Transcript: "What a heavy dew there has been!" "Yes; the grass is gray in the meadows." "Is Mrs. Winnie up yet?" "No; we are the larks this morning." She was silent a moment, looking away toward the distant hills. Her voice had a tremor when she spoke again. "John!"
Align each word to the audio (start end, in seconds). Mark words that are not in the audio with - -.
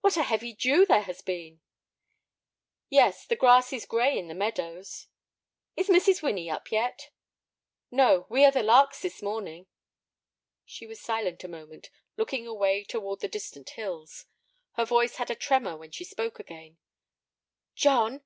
"What 0.00 0.16
a 0.16 0.24
heavy 0.24 0.52
dew 0.52 0.84
there 0.84 1.02
has 1.02 1.22
been!" 1.22 1.60
"Yes; 2.90 3.24
the 3.24 3.36
grass 3.36 3.72
is 3.72 3.86
gray 3.86 4.18
in 4.18 4.26
the 4.26 4.34
meadows." 4.34 5.06
"Is 5.76 5.86
Mrs. 5.86 6.22
Winnie 6.24 6.50
up 6.50 6.72
yet?" 6.72 7.10
"No; 7.88 8.26
we 8.28 8.44
are 8.44 8.50
the 8.50 8.64
larks 8.64 9.00
this 9.00 9.22
morning." 9.22 9.68
She 10.64 10.88
was 10.88 11.00
silent 11.00 11.44
a 11.44 11.48
moment, 11.48 11.88
looking 12.16 12.48
away 12.48 12.82
toward 12.82 13.20
the 13.20 13.28
distant 13.28 13.70
hills. 13.70 14.26
Her 14.72 14.84
voice 14.84 15.18
had 15.18 15.30
a 15.30 15.36
tremor 15.36 15.76
when 15.76 15.92
she 15.92 16.02
spoke 16.02 16.40
again. 16.40 16.78
"John!" 17.76 18.24